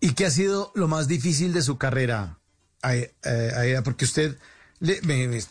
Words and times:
¿Y 0.00 0.12
qué 0.12 0.26
ha 0.26 0.30
sido 0.30 0.72
lo 0.74 0.88
más 0.88 1.08
difícil 1.08 1.52
de 1.52 1.62
su 1.62 1.78
carrera? 1.78 2.38
Ay, 2.82 3.08
porque 3.84 4.04
usted, 4.04 4.36
le, 4.80 5.00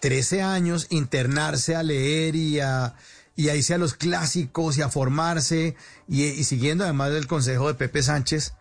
13 0.00 0.42
años, 0.42 0.86
internarse 0.90 1.76
a 1.76 1.82
leer 1.82 2.36
y 2.36 2.60
a, 2.60 2.94
y 3.36 3.50
irse 3.50 3.74
a 3.74 3.78
los 3.78 3.94
clásicos 3.94 4.78
y 4.78 4.82
a 4.82 4.88
formarse 4.88 5.76
y, 6.08 6.22
y 6.24 6.44
siguiendo 6.44 6.84
además 6.84 7.12
del 7.12 7.26
consejo 7.26 7.68
de 7.68 7.74
Pepe 7.74 8.02
Sánchez 8.02 8.54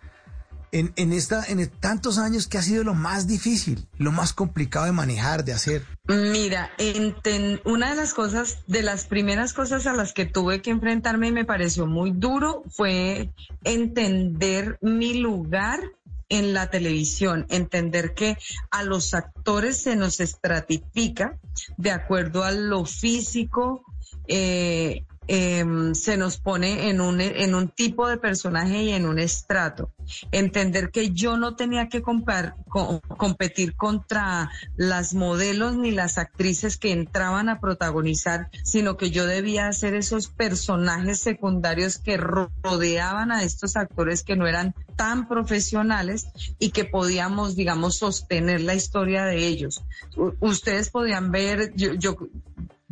en, 0.72 0.94
en, 0.96 1.14
esta, 1.14 1.46
en 1.46 1.68
tantos 1.68 2.18
años, 2.18 2.48
¿qué 2.48 2.58
ha 2.58 2.62
sido 2.62 2.84
lo 2.84 2.94
más 2.94 3.28
difícil, 3.28 3.88
lo 3.98 4.12
más 4.12 4.34
complicado 4.34 4.86
de 4.86 4.92
manejar, 4.92 5.44
de 5.44 5.54
hacer? 5.54 5.84
Mira, 6.06 6.72
una 7.66 7.90
de 7.90 7.96
las 7.96 8.14
cosas, 8.14 8.60
de 8.68 8.84
las 8.84 9.06
primeras 9.06 9.54
cosas 9.54 9.88
a 9.88 9.94
las 9.94 10.14
que 10.14 10.26
tuve 10.26 10.62
que 10.62 10.72
enfrentarme 10.72 11.28
y 11.28 11.32
me 11.32 11.46
pareció 11.46 11.86
muy 11.86 12.12
duro 12.12 12.64
fue 12.70 13.30
entender 13.64 14.78
mi 14.82 15.16
lugar 15.16 15.80
en 16.30 16.54
la 16.54 16.70
televisión, 16.70 17.46
entender 17.50 18.14
que 18.14 18.38
a 18.72 18.84
los 18.84 19.14
actores 19.14 19.78
se 19.78 19.96
nos 19.96 20.20
estratifica 20.20 21.38
de 21.78 21.92
acuerdo 21.92 22.44
a 22.44 22.52
lo 22.52 22.86
físico, 22.86 23.86
eh, 24.28 25.06
Em, 25.30 25.94
se 25.94 26.16
nos 26.16 26.38
pone 26.38 26.90
en 26.90 27.02
un, 27.02 27.20
en 27.20 27.54
un 27.54 27.68
tipo 27.68 28.08
de 28.08 28.18
personaje 28.18 28.84
y 28.84 28.92
en 28.94 29.06
un 29.06 29.20
estrato. 29.20 29.92
Entender 30.32 30.90
que 30.90 31.10
yo 31.10 31.36
no 31.36 31.58
tenía 31.58 31.90
que 31.90 32.02
competir 32.02 33.76
contra 33.76 34.50
las 34.78 35.14
modelos 35.14 35.76
ni 35.76 35.92
las 35.92 36.18
actrices 36.18 36.78
que 36.78 36.94
entraban 36.94 37.50
a 37.50 37.60
protagonizar, 37.60 38.50
sino 38.64 38.96
que 38.96 39.12
yo 39.12 39.26
debía 39.26 39.68
hacer 39.68 39.96
esos 39.96 40.30
personajes 40.30 41.20
secundarios 41.20 41.98
que 41.98 42.16
rodeaban 42.16 43.32
a 43.34 43.44
estos 43.44 43.76
actores 43.76 44.24
que 44.24 44.38
no 44.38 44.48
eran 44.48 44.76
tan 44.96 45.28
profesionales 45.28 46.28
y 46.58 46.70
que 46.70 46.86
podíamos, 46.86 47.58
digamos, 47.58 47.98
sostener 47.98 48.62
la 48.62 48.76
historia 48.76 49.26
de 49.26 49.46
ellos. 49.46 49.84
ustedes 50.40 50.90
podían 50.90 51.32
ver, 51.32 51.74
yo, 51.76 51.94
yo 51.94 52.16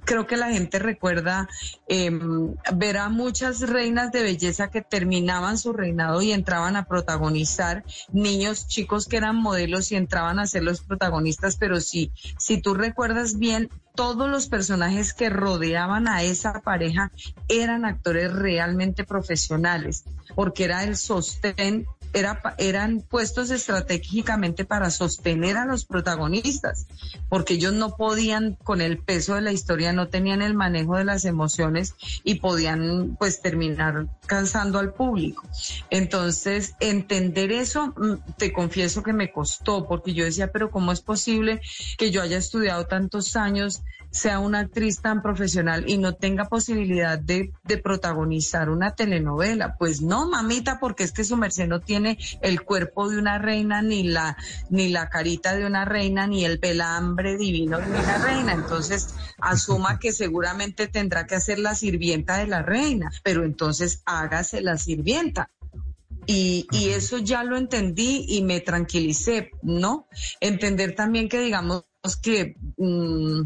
creo 0.06 0.28
que 0.28 0.38
la 0.38 0.52
gente 0.52 0.80
recuerda 0.80 1.50
em, 1.88 2.56
ver 2.76 2.98
a 2.98 3.10
muchas 3.10 3.62
reinas 3.62 4.12
de 4.12 4.24
belleza 4.24 4.70
que 4.70 4.82
terminaban 4.82 5.58
su 5.58 5.74
reinado 5.74 6.22
y 6.22 6.32
entraban 6.32 6.76
a 6.76 6.86
protagonizar, 6.86 7.84
niños 8.14 8.68
chicos 8.68 9.08
que 9.08 9.18
eran 9.18 9.36
modelos 9.36 9.92
y 9.92 9.96
entraban 9.96 10.40
a 10.40 10.48
ser 10.48 10.64
los 10.64 10.82
protagonistas, 10.82 11.58
pero 11.58 11.82
sí, 11.82 12.12
si 12.38 12.62
tú 12.62 12.74
recuerdas 12.74 13.38
bien, 13.38 13.70
todos 13.96 14.30
los 14.30 14.48
personajes 14.48 15.14
que 15.14 15.30
rodeaban 15.30 16.08
a 16.08 16.24
esa 16.24 16.62
pareja 16.62 17.12
eran 17.48 17.86
actores 17.86 18.32
realmente 18.34 19.06
profesionales, 19.06 20.04
porque 20.36 20.66
era 20.66 20.84
el 20.84 20.98
sostén 20.98 21.88
eran 22.16 23.02
puestos 23.02 23.52
estratégicamente 23.52 24.64
para 24.64 24.90
sostener 24.90 25.58
a 25.58 25.66
los 25.66 25.86
protagonistas, 25.86 26.88
porque 27.28 27.56
ellos 27.56 27.74
no 27.74 27.98
podían, 27.98 28.56
con 28.64 28.80
el 28.80 29.00
peso 29.00 29.36
de 29.36 29.42
la 29.42 29.52
historia, 29.52 29.92
no 29.92 30.08
tenían 30.08 30.42
el 30.42 30.54
manejo 30.54 30.96
de 30.96 31.04
las 31.04 31.26
emociones 31.26 31.94
y 32.24 32.36
podían 32.36 33.18
pues 33.20 33.42
terminar 33.42 34.08
cansando 34.28 34.80
al 34.80 34.94
público. 34.94 35.44
Entonces, 35.90 36.76
entender 36.80 37.52
eso, 37.52 37.88
mm, 37.88 38.34
te 38.38 38.54
confieso 38.54 39.04
que 39.04 39.14
me 39.14 39.32
costó, 39.32 39.86
porque 39.86 40.14
yo 40.14 40.24
decía, 40.24 40.52
pero 40.52 40.72
¿cómo 40.72 40.94
es 40.94 41.02
posible 41.02 41.60
que 41.98 42.12
yo 42.12 42.22
haya 42.22 42.38
estudiado 42.38 42.86
tantos 42.86 43.36
años, 43.36 43.82
sea 44.12 44.40
una 44.40 44.60
actriz 44.60 45.02
tan 45.02 45.22
profesional 45.22 45.84
y 45.90 45.98
no 45.98 46.14
tenga 46.16 46.46
posibilidad 46.46 47.20
de, 47.20 47.52
de 47.66 47.78
protagonizar 47.78 48.70
una 48.70 48.96
telenovela? 48.96 49.76
Pues 49.78 50.02
no, 50.02 50.30
mamita, 50.30 50.80
porque 50.80 51.04
es 51.04 51.12
que 51.12 51.26
su 51.26 51.36
merced 51.36 51.68
no 51.68 51.82
tiene 51.82 52.05
el 52.42 52.62
cuerpo 52.64 53.10
de 53.10 53.18
una 53.18 53.38
reina, 53.38 53.82
ni 53.82 54.04
la, 54.04 54.38
ni 54.70 54.90
la 54.90 55.10
carita 55.10 55.56
de 55.56 55.66
una 55.66 55.86
reina, 55.86 56.28
ni 56.28 56.46
el 56.46 56.60
pelambre 56.60 57.38
divino 57.38 57.80
de 57.80 57.88
una 57.88 58.18
reina. 58.18 58.54
Entonces, 58.54 59.16
asuma 59.40 60.00
que 60.00 60.12
seguramente 60.12 60.88
tendrá 60.88 61.26
que 61.26 61.36
hacer 61.36 61.60
la 61.60 61.76
sirvienta 61.76 62.38
de 62.38 62.48
la 62.48 62.62
reina, 62.62 63.12
pero 63.24 63.44
entonces 63.44 64.02
hágase 64.06 64.62
la 64.62 64.78
sirvienta. 64.78 65.50
Y, 66.28 66.66
y, 66.72 66.90
eso 66.90 67.20
ya 67.20 67.44
lo 67.44 67.56
entendí 67.56 68.26
y 68.28 68.42
me 68.42 68.60
tranquilicé, 68.60 69.52
¿no? 69.62 70.08
Entender 70.40 70.96
también 70.96 71.30
que 71.30 71.40
digamos 71.40 71.84
que 72.24 72.56
mm, 72.78 73.42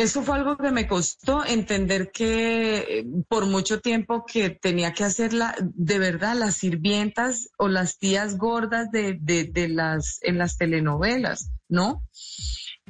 eso 0.00 0.22
fue 0.22 0.36
algo 0.36 0.56
que 0.56 0.70
me 0.70 0.86
costó 0.86 1.44
entender 1.44 2.10
que 2.10 2.78
eh, 2.78 3.06
por 3.28 3.44
mucho 3.44 3.80
tiempo 3.82 4.24
que 4.24 4.48
tenía 4.48 4.94
que 4.94 5.04
hacer 5.04 5.34
la, 5.34 5.54
de 5.60 5.98
verdad 5.98 6.34
las 6.34 6.56
sirvientas 6.56 7.50
o 7.58 7.68
las 7.68 7.98
tías 7.98 8.38
gordas 8.38 8.90
de, 8.90 9.18
de, 9.20 9.44
de 9.44 9.68
las, 9.68 10.18
en 10.22 10.38
las 10.38 10.56
telenovelas, 10.56 11.50
¿no? 11.68 12.02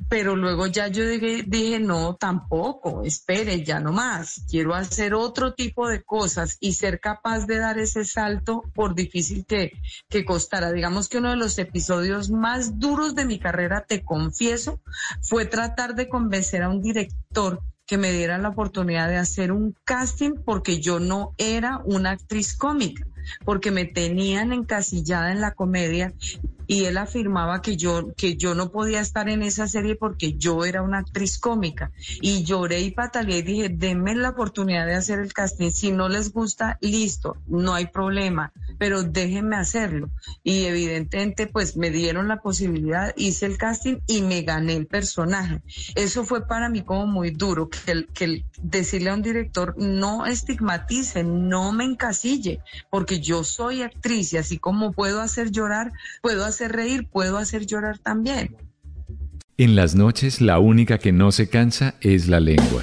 Pero 0.08 0.36
luego 0.36 0.66
ya 0.66 0.88
yo 0.88 1.06
dije, 1.06 1.44
dije, 1.46 1.78
no, 1.80 2.16
tampoco, 2.16 3.02
espere, 3.04 3.64
ya 3.64 3.80
no 3.80 3.92
más, 3.92 4.42
quiero 4.48 4.74
hacer 4.74 5.14
otro 5.14 5.54
tipo 5.54 5.88
de 5.88 6.02
cosas 6.02 6.56
y 6.60 6.72
ser 6.72 7.00
capaz 7.00 7.46
de 7.46 7.58
dar 7.58 7.78
ese 7.78 8.04
salto 8.04 8.62
por 8.74 8.94
difícil 8.94 9.44
que, 9.46 9.80
que 10.08 10.24
costara. 10.24 10.72
Digamos 10.72 11.08
que 11.08 11.18
uno 11.18 11.30
de 11.30 11.36
los 11.36 11.58
episodios 11.58 12.30
más 12.30 12.78
duros 12.78 13.14
de 13.14 13.24
mi 13.24 13.38
carrera, 13.38 13.84
te 13.86 14.04
confieso, 14.04 14.80
fue 15.22 15.46
tratar 15.46 15.94
de 15.94 16.08
convencer 16.08 16.62
a 16.62 16.68
un 16.68 16.82
director 16.82 17.62
que 17.90 17.98
me 17.98 18.12
diera 18.12 18.38
la 18.38 18.50
oportunidad 18.50 19.08
de 19.08 19.16
hacer 19.16 19.50
un 19.50 19.74
casting 19.82 20.34
porque 20.44 20.78
yo 20.78 21.00
no 21.00 21.34
era 21.38 21.82
una 21.84 22.12
actriz 22.12 22.56
cómica, 22.56 23.04
porque 23.44 23.72
me 23.72 23.84
tenían 23.84 24.52
encasillada 24.52 25.32
en 25.32 25.40
la 25.40 25.54
comedia 25.54 26.14
y 26.68 26.84
él 26.84 26.98
afirmaba 26.98 27.62
que 27.62 27.76
yo, 27.76 28.14
que 28.16 28.36
yo 28.36 28.54
no 28.54 28.70
podía 28.70 29.00
estar 29.00 29.28
en 29.28 29.42
esa 29.42 29.66
serie 29.66 29.96
porque 29.96 30.34
yo 30.34 30.64
era 30.64 30.82
una 30.82 30.98
actriz 30.98 31.36
cómica. 31.40 31.90
Y 32.22 32.44
lloré 32.44 32.78
y 32.78 32.92
pataleé 32.92 33.38
y 33.38 33.42
dije, 33.42 33.68
denme 33.70 34.14
la 34.14 34.28
oportunidad 34.28 34.86
de 34.86 34.94
hacer 34.94 35.18
el 35.18 35.32
casting. 35.32 35.72
Si 35.72 35.90
no 35.90 36.08
les 36.08 36.32
gusta, 36.32 36.78
listo, 36.80 37.38
no 37.48 37.74
hay 37.74 37.86
problema, 37.86 38.52
pero 38.80 39.02
déjenme 39.02 39.56
hacerlo. 39.56 40.10
Y 40.42 40.64
evidentemente, 40.64 41.46
pues 41.46 41.76
me 41.76 41.90
dieron 41.90 42.28
la 42.28 42.40
posibilidad, 42.40 43.12
hice 43.14 43.44
el 43.44 43.58
casting 43.58 43.98
y 44.06 44.22
me 44.22 44.40
gané 44.40 44.74
el 44.74 44.86
personaje. 44.86 45.60
Eso 45.96 46.24
fue 46.24 46.46
para 46.46 46.70
mí 46.70 46.80
como 46.80 47.06
muy 47.06 47.30
duro, 47.30 47.68
que, 47.68 48.06
que 48.14 48.42
decirle 48.62 49.10
a 49.10 49.14
un 49.14 49.22
director, 49.22 49.74
no 49.76 50.24
estigmatice, 50.24 51.22
no 51.22 51.72
me 51.72 51.84
encasille, 51.84 52.60
porque 52.88 53.20
yo 53.20 53.44
soy 53.44 53.82
actriz 53.82 54.32
y 54.32 54.38
así 54.38 54.56
como 54.56 54.92
puedo 54.92 55.20
hacer 55.20 55.50
llorar, 55.50 55.92
puedo 56.22 56.46
hacer 56.46 56.72
reír, 56.72 57.06
puedo 57.06 57.36
hacer 57.36 57.66
llorar 57.66 57.98
también. 57.98 58.56
En 59.58 59.76
las 59.76 59.94
noches 59.94 60.40
la 60.40 60.58
única 60.58 60.96
que 60.96 61.12
no 61.12 61.32
se 61.32 61.50
cansa 61.50 61.96
es 62.00 62.28
la 62.28 62.40
lengua. 62.40 62.82